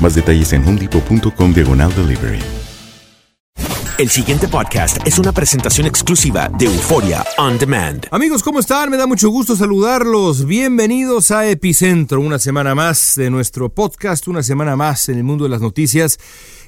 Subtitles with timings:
[0.00, 2.40] Más detalles en homedepot.com diagonal delivery.
[3.96, 8.04] El siguiente podcast es una presentación exclusiva de Euforia On Demand.
[8.10, 8.90] Amigos, ¿cómo están?
[8.90, 10.46] Me da mucho gusto saludarlos.
[10.46, 15.44] Bienvenidos a Epicentro, una semana más de nuestro podcast, una semana más en el mundo
[15.44, 16.18] de las noticias.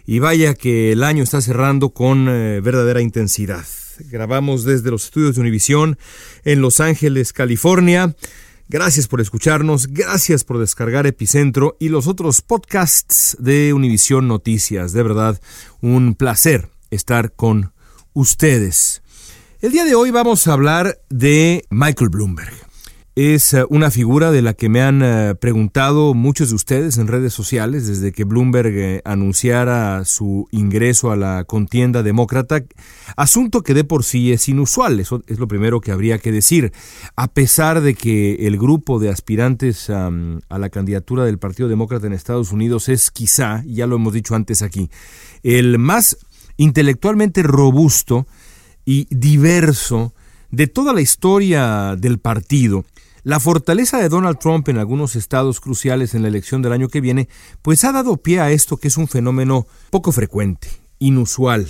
[0.07, 3.65] Y vaya que el año está cerrando con eh, verdadera intensidad.
[3.99, 5.99] Grabamos desde los estudios de Univisión
[6.45, 8.15] en Los Ángeles, California.
[8.69, 14.93] Gracias por escucharnos, gracias por descargar Epicentro y los otros podcasts de Univisión Noticias.
[14.93, 15.41] De verdad,
[15.81, 17.73] un placer estar con
[18.13, 19.03] ustedes.
[19.61, 22.66] El día de hoy vamos a hablar de Michael Bloomberg.
[23.17, 27.07] Es eh, una figura de la que me han eh, preguntado muchos de ustedes en
[27.07, 32.63] redes sociales desde que Bloomberg eh, anunciara su ingreso a la contienda demócrata,
[33.17, 36.75] asunto que de por sí es inusual, eso es lo primero que habría que decir,
[37.17, 40.11] a pesar de que el grupo de aspirantes a
[40.51, 44.61] la candidatura del Partido Demócrata en Estados Unidos es quizá, ya lo hemos dicho antes
[44.61, 44.91] aquí,
[45.43, 46.19] el más
[46.59, 48.27] intelectualmente robusto
[48.85, 50.13] y diverso
[50.51, 52.85] de toda la historia del partido.
[53.27, 57.01] La fortaleza de Donald Trump en algunos estados cruciales en la elección del año que
[57.01, 57.29] viene,
[57.61, 60.69] pues ha dado pie a esto que es un fenómeno poco frecuente,
[61.01, 61.67] inusual,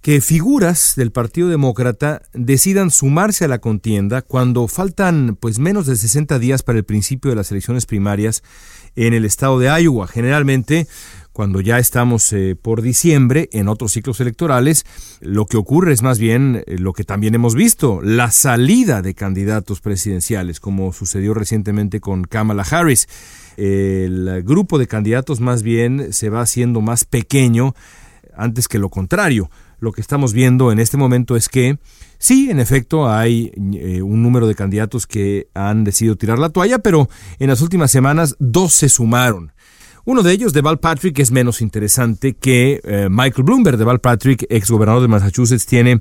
[0.00, 5.94] que figuras del Partido Demócrata decidan sumarse a la contienda cuando faltan pues menos de
[5.94, 8.42] 60 días para el principio de las elecciones primarias
[8.96, 10.08] en el estado de Iowa.
[10.08, 10.88] Generalmente
[11.32, 14.84] cuando ya estamos eh, por diciembre en otros ciclos electorales,
[15.20, 19.14] lo que ocurre es más bien eh, lo que también hemos visto, la salida de
[19.14, 23.08] candidatos presidenciales, como sucedió recientemente con Kamala Harris.
[23.56, 27.74] El grupo de candidatos más bien se va haciendo más pequeño
[28.34, 29.50] antes que lo contrario.
[29.78, 31.78] Lo que estamos viendo en este momento es que
[32.22, 36.78] Sí, en efecto, hay eh, un número de candidatos que han decidido tirar la toalla,
[36.78, 37.08] pero
[37.40, 39.50] en las últimas semanas dos se sumaron.
[40.04, 43.76] Uno de ellos, de Val Patrick, es menos interesante que eh, Michael Bloomberg.
[43.76, 46.00] De Val Patrick, ex gobernador de Massachusetts, tiene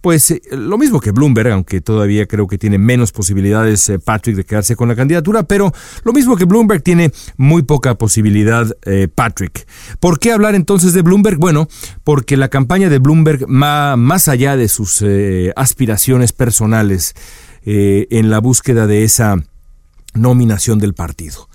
[0.00, 4.36] pues eh, lo mismo que Bloomberg, aunque todavía creo que tiene menos posibilidades eh, Patrick
[4.36, 5.72] de quedarse con la candidatura, pero
[6.04, 8.66] lo mismo que Bloomberg tiene muy poca posibilidad
[9.14, 9.66] Patrick.
[9.98, 11.38] ¿Por qué hablar entonces de Bloomberg?
[11.38, 11.68] Bueno,
[12.04, 15.04] porque la campaña de Bloomberg, ma- más allá de sus
[15.56, 17.14] aspiraciones personales
[17.64, 19.36] en la búsqueda de esa
[20.14, 21.48] nominación del partido,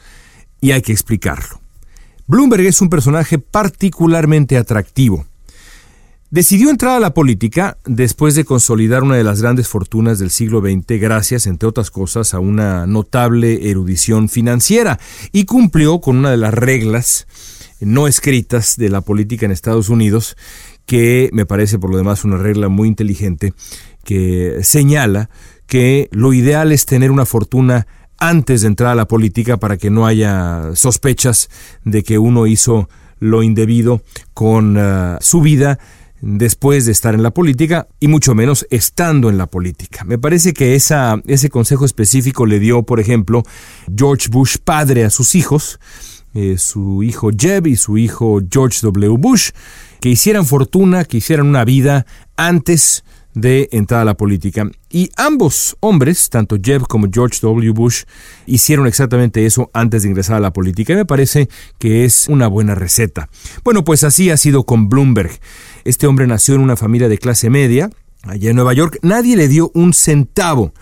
[0.62, 1.64] y hay que explicarlo.
[2.27, 5.25] Bloomberg es un personaje particularmente atractivo.
[6.31, 10.60] Decidió entrar a la política después de consolidar una de las grandes fortunas del siglo
[10.60, 15.00] XX gracias, entre otras cosas, a una notable erudición financiera
[15.31, 17.27] y cumplió con una de las reglas
[17.80, 20.36] no escritas de la política en Estados Unidos,
[20.88, 23.54] que me parece por lo demás una regla muy inteligente,
[24.04, 25.30] que señala
[25.68, 27.86] que lo ideal es tener una fortuna
[28.17, 31.50] antes de entrar a la política para que no haya sospechas
[31.83, 32.89] de que uno hizo
[33.19, 34.01] lo indebido
[34.33, 35.79] con uh, su vida
[36.21, 40.03] después de estar en la política y mucho menos estando en la política.
[40.06, 43.44] Me parece que esa, ese consejo específico le dio, por ejemplo,
[43.95, 45.79] George Bush padre a sus hijos,
[46.33, 49.17] eh, su hijo Jeb y su hijo George W.
[49.17, 49.51] Bush,
[50.01, 53.03] que hicieran fortuna, que hicieran una vida antes
[53.36, 54.68] de entrar a la política.
[54.90, 57.72] Y ambos hombres, tanto Jeb como George W.
[57.72, 58.06] Bush,
[58.48, 60.94] hicieron exactamente eso antes de ingresar a la política.
[60.94, 63.30] Y me parece que es una buena receta.
[63.64, 65.32] Bueno, pues así ha sido con Bloomberg.
[65.84, 67.92] Este hombre nació en una familia de clase media,
[68.24, 68.98] allá en Nueva York.
[69.04, 70.74] Nadie le dio un centavo.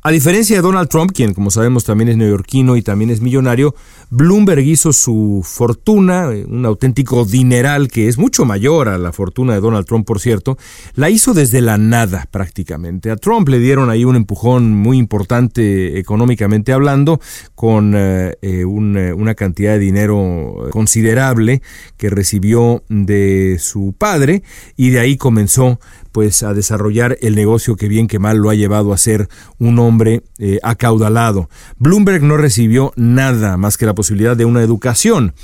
[0.00, 3.74] A diferencia de Donald Trump, quien como sabemos también es neoyorquino y también es millonario,
[4.10, 9.52] Bloomberg hizo su fortuna, eh, un auténtico dineral que es mucho mayor a la fortuna
[9.52, 10.56] de Donald Trump, por cierto,
[10.94, 13.10] la hizo desde la nada prácticamente.
[13.10, 17.20] A Trump le dieron ahí un empujón muy importante económicamente hablando,
[17.54, 21.60] con eh, eh, una cantidad de dinero considerable
[21.98, 24.42] que recibió de su padre
[24.76, 25.80] y de ahí comenzó
[26.12, 29.28] pues a desarrollar el negocio que bien que mal lo ha llevado a ser
[29.58, 30.22] un hombre
[30.62, 31.48] acaudalado.
[31.78, 35.34] Bloomberg no recibió nada más que la posibilidad de una educación.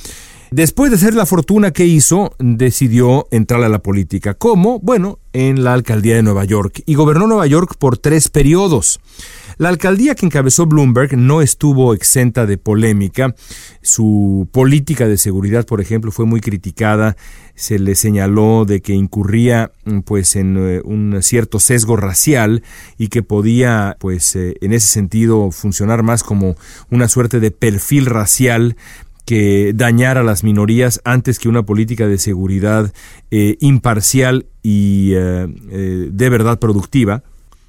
[0.54, 4.34] Después de hacer la fortuna que hizo, decidió entrar a la política.
[4.34, 4.78] ¿Cómo?
[4.78, 6.80] Bueno, en la alcaldía de Nueva York.
[6.86, 9.00] Y gobernó Nueva York por tres periodos.
[9.58, 13.34] La alcaldía que encabezó Bloomberg no estuvo exenta de polémica.
[13.82, 17.16] Su política de seguridad, por ejemplo, fue muy criticada.
[17.56, 22.62] Se le señaló de que incurría mm, pues en eh, un cierto sesgo racial
[22.96, 26.54] y que podía pues eh, en ese sentido funcionar más como
[26.92, 28.76] una suerte de perfil racial
[29.24, 32.92] que dañara a las minorías antes que una política de seguridad
[33.30, 37.22] eh, imparcial y de verdad productiva.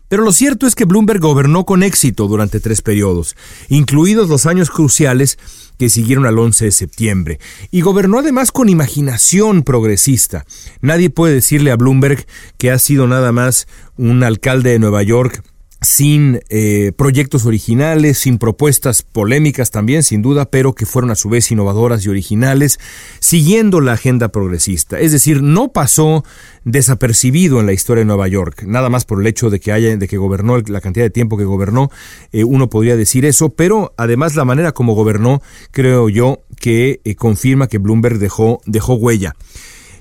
[0.07, 3.35] Pero lo cierto es que Bloomberg gobernó con éxito durante tres periodos,
[3.69, 5.39] incluidos los años cruciales
[5.79, 7.39] que siguieron al 11 de septiembre,
[7.71, 10.45] y gobernó además con imaginación progresista.
[10.81, 12.25] Nadie puede decirle a Bloomberg
[12.57, 13.67] que ha sido nada más
[13.97, 15.43] un alcalde de Nueva York
[15.85, 21.29] sin eh, proyectos originales, sin propuestas polémicas también, sin duda, pero que fueron a su
[21.29, 22.79] vez innovadoras y originales,
[23.19, 24.99] siguiendo la agenda progresista.
[24.99, 26.25] Es decir, no pasó
[26.63, 29.95] desapercibido en la historia de Nueva York, nada más por el hecho de que haya,
[29.95, 31.91] de que gobernó la cantidad de tiempo que gobernó,
[32.31, 35.41] eh, uno podría decir eso, pero además la manera como gobernó,
[35.71, 39.35] creo yo, que eh, confirma que Bloomberg dejó, dejó huella.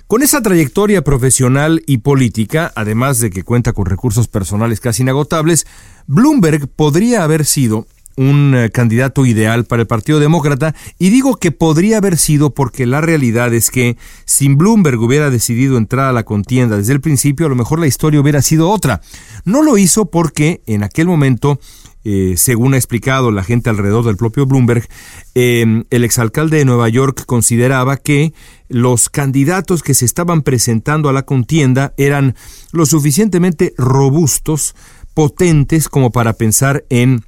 [0.06, 5.66] Con esa trayectoria profesional y política, además de que cuenta con recursos personales casi inagotables,
[6.06, 7.86] Bloomberg podría haber sido
[8.16, 12.84] un eh, candidato ideal para el Partido Demócrata y digo que podría haber sido porque
[12.84, 13.96] la realidad es que
[14.26, 17.86] si Bloomberg hubiera decidido entrar a la contienda desde el principio, a lo mejor la
[17.86, 19.00] historia hubiera sido otra.
[19.46, 21.58] No lo hizo porque en aquel momento
[22.04, 24.86] eh, según ha explicado la gente alrededor del propio Bloomberg,
[25.34, 28.34] em, el exalcalde de Nueva York consideraba que
[28.68, 32.34] los candidatos que se estaban presentando a la contienda eran
[32.72, 34.74] lo suficientemente robustos,
[35.14, 37.24] potentes como para pensar en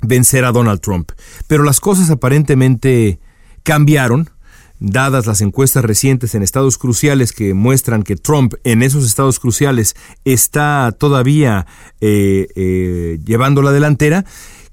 [0.00, 1.10] vencer a Donald Trump.
[1.46, 3.18] Pero las cosas aparentemente
[3.62, 4.30] cambiaron
[4.80, 9.96] dadas las encuestas recientes en estados cruciales que muestran que Trump en esos estados cruciales
[10.24, 11.66] está todavía
[12.00, 14.24] eh, eh, llevando la delantera,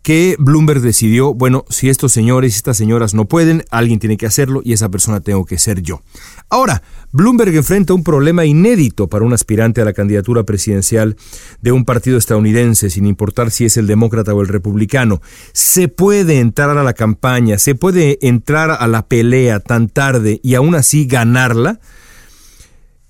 [0.05, 4.27] que Bloomberg decidió, bueno, si estos señores y estas señoras no pueden, alguien tiene que
[4.27, 6.03] hacerlo y esa persona tengo que ser yo.
[6.47, 11.15] Ahora, Bloomberg enfrenta un problema inédito para un aspirante a la candidatura presidencial
[11.63, 15.23] de un partido estadounidense, sin importar si es el demócrata o el republicano.
[15.53, 20.53] Se puede entrar a la campaña, se puede entrar a la pelea tan tarde y
[20.53, 21.79] aún así ganarla.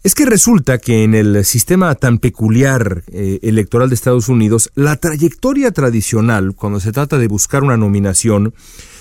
[0.06, 4.98] Es que resulta que en el sistema tan peculiar eh, electoral de Estados Unidos, la
[4.98, 8.54] trayectoria tradicional, cuando se trata de buscar una nominación,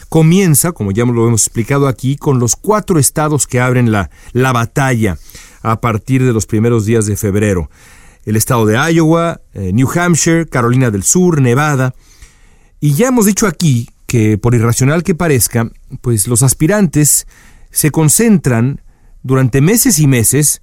[0.09, 4.53] comienza, como ya lo hemos explicado aquí, con los cuatro estados que abren la, la
[4.53, 5.19] batalla
[5.61, 7.69] a partir de los primeros días de febrero.
[8.25, 11.95] El estado de Iowa, eh, New Hampshire, Carolina del Sur, Nevada.
[12.81, 15.71] Y ya hemos dicho aquí que, por irracional que parezca,
[16.01, 17.27] pues los aspirantes
[17.71, 18.81] se concentran
[19.23, 20.63] durante meses y meses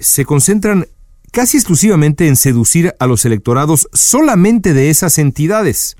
[0.00, 0.86] se concentran
[1.30, 5.96] casi exclusivamente en seducir a los electorados solamente de esas entidades,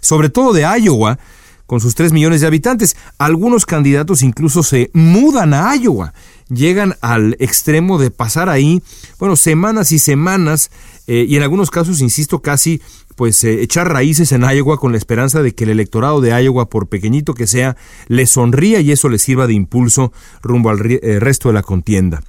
[0.00, 1.18] sobre todo de Iowa,
[1.66, 2.96] con sus 3 millones de habitantes.
[3.18, 6.12] Algunos candidatos incluso se mudan a Iowa,
[6.48, 8.82] llegan al extremo de pasar ahí,
[9.18, 10.70] bueno, semanas y semanas,
[11.06, 12.82] eh, y en algunos casos, insisto, casi
[13.16, 16.68] pues eh, echar raíces en Iowa con la esperanza de que el electorado de Iowa,
[16.68, 17.76] por pequeñito que sea,
[18.08, 22.22] le sonría y eso le sirva de impulso rumbo al eh, resto de la contienda.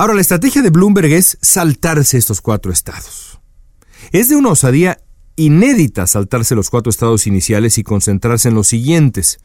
[0.00, 3.38] Ahora, la estrategia de Bloomberg es saltarse estos cuatro estados.
[4.12, 4.98] Es de una osadía
[5.36, 9.40] inédita saltarse los cuatro estados iniciales y concentrarse en los siguientes.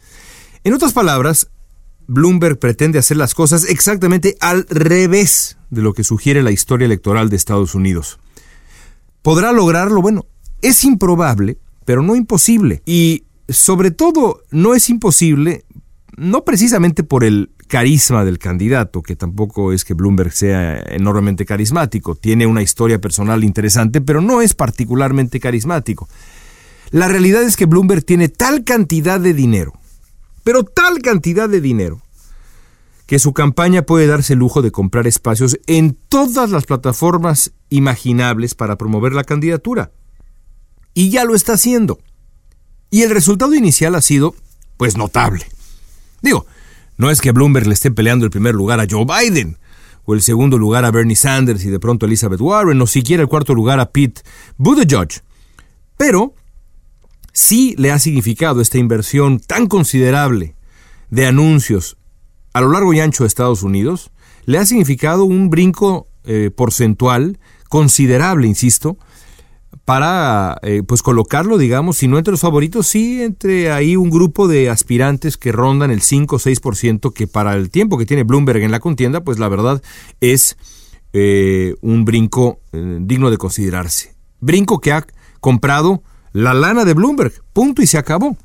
[0.63, 1.50] En otras palabras,
[2.07, 7.27] Bloomberg pretende hacer las cosas exactamente al revés de lo que sugiere la historia electoral
[7.27, 8.17] de Estados Unidos.
[9.24, 10.01] ¿Podrá lograrlo?
[10.01, 10.25] Bueno,
[10.62, 12.81] es improbable, pero no imposible.
[12.85, 15.65] Y sobre todo, no es imposible,
[16.15, 22.15] no precisamente por el carisma del candidato, que tampoco es que Bloomberg sea enormemente carismático,
[22.15, 26.07] tiene una historia personal interesante, pero no es particularmente carismático.
[26.91, 29.74] La realidad es que Bloomberg tiene tal cantidad de dinero,
[30.43, 32.01] pero tal cantidad de dinero,
[33.07, 38.55] que su campaña puede darse el lujo de comprar espacios en todas las plataformas imaginables
[38.55, 39.91] para promover la candidatura.
[40.93, 42.00] Y ya lo está haciendo.
[42.89, 44.36] Y el resultado inicial ha sido,
[44.77, 45.45] pues, notable.
[46.22, 46.45] Digo,
[46.97, 49.57] no es que Bloomberg le esté peleando el primer lugar a Joe Biden,
[50.05, 53.23] o el segundo lugar a Bernie Sanders y de pronto a Elizabeth Warren, o siquiera
[53.23, 54.21] el cuarto lugar a Pete
[54.57, 55.23] Buttigieg.
[55.97, 56.35] Pero
[57.33, 60.55] sí le ha significado esta inversión tan considerable
[61.09, 61.97] de anuncios
[62.53, 64.11] a lo largo y ancho de Estados Unidos,
[64.45, 67.37] le ha significado un brinco eh, porcentual
[67.67, 68.97] considerable, insisto,
[69.85, 74.47] para eh, pues colocarlo, digamos, si no entre los favoritos, sí entre ahí un grupo
[74.47, 78.63] de aspirantes que rondan el 5 o 6%, que para el tiempo que tiene Bloomberg
[78.63, 79.81] en la contienda, pues la verdad
[80.21, 80.57] es
[81.13, 84.15] eh, un brinco digno de considerarse.
[84.41, 85.05] Brinco que ha
[85.39, 86.01] comprado
[86.33, 87.31] la lana de Bloomberg.
[87.53, 88.35] Punto y se acabó.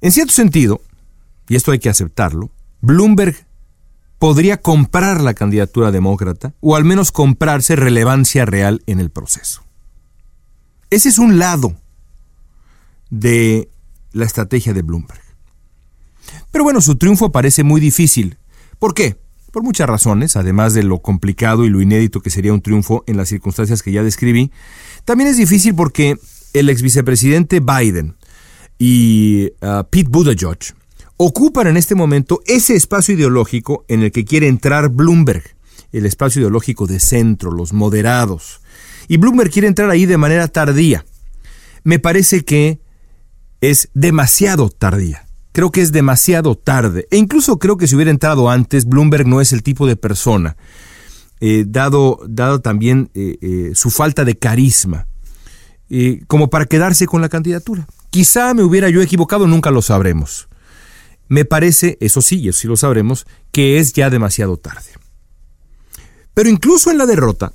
[0.00, 0.80] En cierto sentido,
[1.48, 3.47] y esto hay que aceptarlo, Bloomberg
[4.18, 9.62] podría comprar la candidatura demócrata o al menos comprarse relevancia real en el proceso.
[10.90, 11.76] Ese es un lado
[13.10, 13.68] de
[14.12, 15.22] la estrategia de Bloomberg.
[16.50, 18.38] Pero bueno, su triunfo parece muy difícil.
[18.78, 19.16] ¿Por qué?
[19.52, 23.16] Por muchas razones, además de lo complicado y lo inédito que sería un triunfo en
[23.16, 24.50] las circunstancias que ya describí,
[25.04, 26.18] también es difícil porque
[26.52, 28.16] el ex vicepresidente Biden
[28.78, 30.74] y uh, Pete Buttigieg
[31.18, 35.42] ocupan en este momento ese espacio ideológico en el que quiere entrar Bloomberg,
[35.92, 38.60] el espacio ideológico de centro, los moderados.
[39.08, 41.04] Y Bloomberg quiere entrar ahí de manera tardía.
[41.84, 42.80] Me parece que
[43.60, 45.26] es demasiado tardía.
[45.52, 47.08] Creo que es demasiado tarde.
[47.10, 50.56] E incluso creo que si hubiera entrado antes, Bloomberg no es el tipo de persona
[51.40, 55.06] eh, dado, dado también eh, eh, su falta de carisma,
[56.26, 57.86] como para quedarse con la candidatura.
[58.10, 60.47] Quizá me hubiera yo equivocado, nunca lo sabremos.
[61.28, 64.90] Me parece, eso sí, eso sí lo sabremos, que es ya demasiado tarde.
[66.34, 67.52] Pero incluso en la derrota,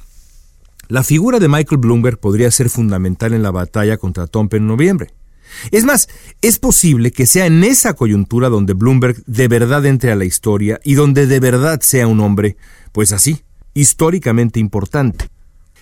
[0.89, 5.13] la figura de Michael Bloomberg podría ser fundamental en la batalla contra Trump en noviembre.
[5.71, 6.09] Es más,
[6.41, 10.79] es posible que sea en esa coyuntura donde Bloomberg de verdad entre a la historia
[10.83, 12.57] y donde de verdad sea un hombre,
[12.91, 13.41] pues así,
[13.73, 15.29] históricamente importante.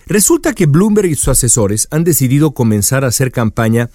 [0.06, 3.90] Resulta que Bloomberg y sus asesores han decidido comenzar a hacer campaña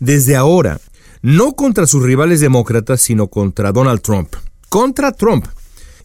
[0.00, 0.80] desde ahora,
[1.26, 4.36] no contra sus rivales demócratas, sino contra Donald Trump.
[4.68, 5.44] Contra Trump.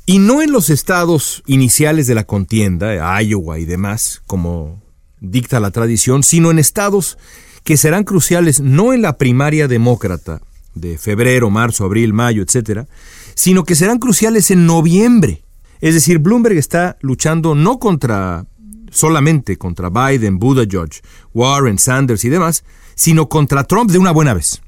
[0.07, 4.81] Y no en los estados iniciales de la contienda, Iowa y demás, como
[5.19, 7.19] dicta la tradición, sino en estados
[7.63, 10.41] que serán cruciales no en la primaria demócrata
[10.73, 12.87] de febrero, marzo, abril, mayo, etcétera,
[13.35, 15.43] sino que serán cruciales en noviembre,
[15.81, 18.47] es decir, Bloomberg está luchando no contra
[18.89, 22.63] solamente contra Biden, Buttigieg, Warren, Sanders y demás,
[22.95, 24.63] sino contra Trump de una buena vez.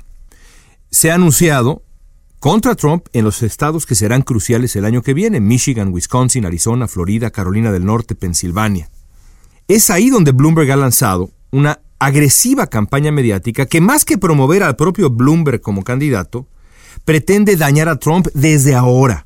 [0.94, 1.82] Se ha anunciado
[2.38, 6.88] contra Trump en los estados que serán cruciales el año que viene, Michigan, Wisconsin, Arizona,
[6.88, 8.92] Florida, Carolina del Norte, Pensilvania.
[9.68, 14.76] Es ahí donde Bloomberg ha lanzado una agresiva campaña mediática que más que promover al
[14.76, 16.46] propio Bloomberg como candidato,
[17.06, 19.26] pretende dañar a Trump desde ahora.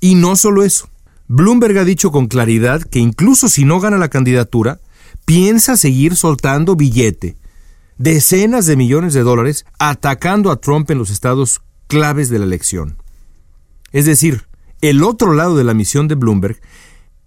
[0.00, 0.88] Y no solo eso,
[1.28, 4.80] Bloomberg ha dicho con claridad que incluso si no gana la candidatura,
[5.26, 7.36] piensa seguir soltando billete,
[7.98, 12.98] decenas de millones de dólares, atacando a Trump en los estados claves de la elección.
[13.92, 14.46] Es decir,
[14.80, 16.60] el otro lado de la misión de Bloomberg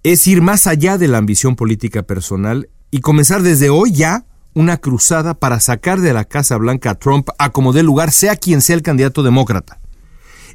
[0.04, 4.78] es ir más allá de la ambición política personal y comenzar desde hoy ya una
[4.78, 8.62] cruzada para sacar de la Casa Blanca a Trump a como dé lugar, sea quien
[8.62, 9.80] sea el candidato demócrata.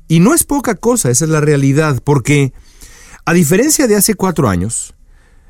[0.08, 2.52] Y no es poca cosa, esa es la realidad, porque
[3.24, 4.94] a diferencia de hace cuatro años,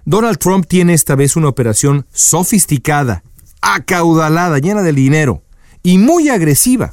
[0.05, 3.25] Donald Trump tiene esta vez una operación sofisticada,
[3.65, 5.43] acaudalada, llena de dinero
[5.83, 6.93] y muy agresiva,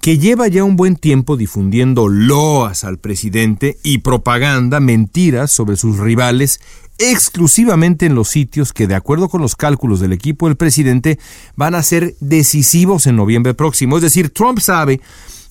[0.00, 5.98] que lleva ya un buen tiempo difundiendo loas al presidente y propaganda, mentiras sobre sus
[5.98, 6.60] rivales
[6.98, 11.18] exclusivamente en los sitios que, de acuerdo con los cálculos del equipo del presidente,
[11.56, 13.96] van a ser decisivos en noviembre próximo.
[13.96, 15.00] Es decir, Trump sabe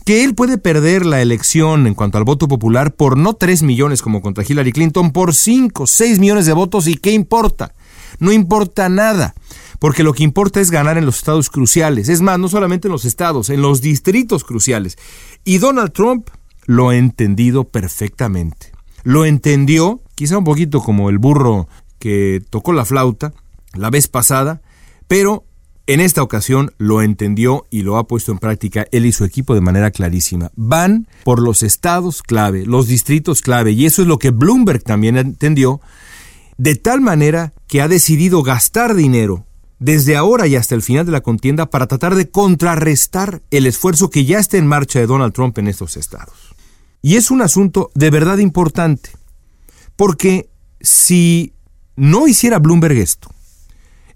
[0.05, 4.01] que él puede perder la elección en cuanto al voto popular por no 3 millones
[4.01, 7.73] como contra Hillary Clinton, por 5, 6 millones de votos y ¿qué importa?
[8.19, 9.35] No importa nada,
[9.79, 12.09] porque lo que importa es ganar en los estados cruciales.
[12.09, 14.97] Es más, no solamente en los estados, en los distritos cruciales.
[15.43, 16.29] Y Donald Trump
[16.65, 18.71] lo ha entendido perfectamente.
[19.03, 21.67] Lo entendió, quizá un poquito como el burro
[21.99, 23.33] que tocó la flauta
[23.73, 24.61] la vez pasada,
[25.07, 25.45] pero
[25.87, 29.53] en esta ocasión lo entendió y lo ha puesto en práctica él y su equipo
[29.53, 30.51] de manera clarísima.
[30.55, 35.17] Van por los estados clave, los distritos clave, y eso es lo que Bloomberg también
[35.17, 35.81] entendió,
[36.57, 39.45] de tal manera que ha decidido gastar dinero
[39.79, 44.09] desde ahora y hasta el final de la contienda para tratar de contrarrestar el esfuerzo
[44.09, 46.55] que ya está en marcha de Donald Trump en estos estados.
[47.01, 49.11] Y es un asunto de verdad importante,
[49.95, 50.49] porque
[50.81, 51.53] si
[51.95, 53.29] no hiciera Bloomberg esto,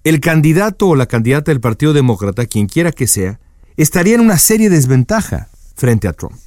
[0.03, 3.39] el candidato o la candidata del Partido Demócrata, quien quiera que sea,
[3.77, 6.39] estaría en una serie de desventaja frente a Trump.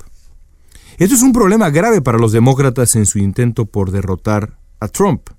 [0.98, 5.30] Esto es un problema grave para los demócratas en su intento por derrotar a Trump.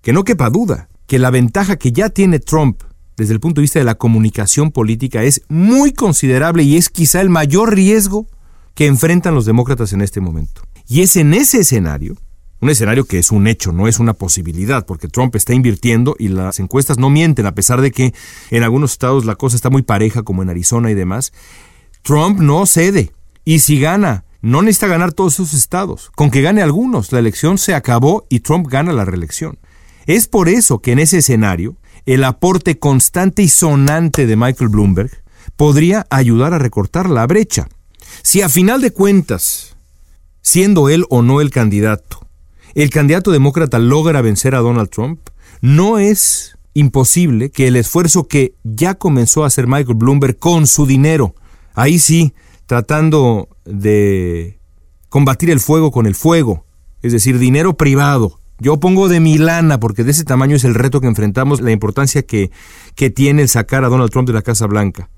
[0.00, 2.82] Que no quepa duda que la ventaja que ya tiene Trump
[3.16, 7.20] desde el punto de vista de la comunicación política es muy considerable y es quizá
[7.20, 8.26] el mayor riesgo
[8.74, 10.62] que enfrentan los demócratas en este momento.
[10.88, 12.16] Y es en ese escenario
[12.62, 16.28] un escenario que es un hecho, no es una posibilidad, porque Trump está invirtiendo y
[16.28, 18.14] las encuestas no mienten, a pesar de que
[18.50, 21.32] en algunos estados la cosa está muy pareja, como en Arizona y demás.
[22.02, 23.10] Trump no cede.
[23.44, 26.12] Y si gana, no necesita ganar todos esos estados.
[26.14, 29.58] Con que gane algunos, la elección se acabó y Trump gana la reelección.
[30.06, 31.76] Es por eso que en ese escenario,
[32.06, 35.10] el aporte constante y sonante de Michael Bloomberg
[35.56, 37.68] podría ayudar a recortar la brecha.
[38.22, 39.76] Si a final de cuentas,
[40.40, 42.26] siendo él o no el candidato,
[42.74, 45.20] el candidato demócrata logra vencer a Donald Trump,
[45.60, 50.86] no es imposible que el esfuerzo que ya comenzó a hacer Michael Bloomberg con su
[50.86, 51.34] dinero,
[51.74, 52.32] ahí sí,
[52.66, 54.58] tratando de
[55.08, 56.64] combatir el fuego con el fuego,
[57.02, 58.40] es decir, dinero privado.
[58.62, 61.72] Yo pongo de mi lana porque de ese tamaño es el reto que enfrentamos, la
[61.72, 62.52] importancia que,
[62.94, 65.10] que tiene el sacar a Donald Trump de la Casa Blanca.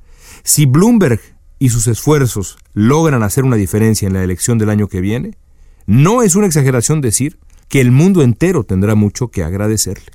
[0.44, 1.20] Si Bloomberg
[1.58, 5.36] y sus esfuerzos logran hacer una diferencia en la elección del año que viene,
[5.84, 10.13] no es una exageración decir que el mundo entero tendrá mucho que agradecerle.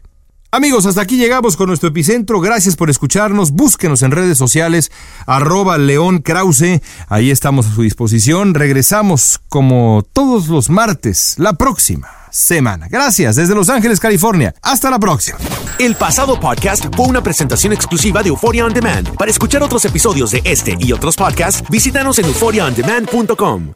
[0.51, 2.39] Amigos, hasta aquí llegamos con nuestro epicentro.
[2.39, 3.51] Gracias por escucharnos.
[3.51, 4.91] Búsquenos en redes sociales,
[5.27, 6.81] arroba León Krause.
[7.07, 8.55] Ahí estamos a su disposición.
[8.55, 12.87] Regresamos como todos los martes, la próxima semana.
[12.89, 14.55] Gracias desde Los Ángeles, California.
[14.63, 15.37] Hasta la próxima.
[15.77, 19.15] El pasado podcast fue una presentación exclusiva de Euphoria On Demand.
[19.17, 23.73] Para escuchar otros episodios de este y otros podcasts, visítanos en euphoriaondemand.com.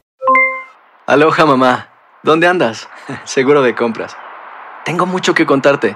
[1.05, 1.89] Aloha mamá.
[2.23, 2.89] ¿Dónde andas?
[3.25, 4.15] Seguro de compras.
[4.86, 5.95] Tengo mucho que contarte.